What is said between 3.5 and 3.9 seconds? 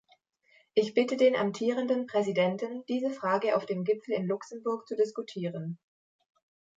auf dem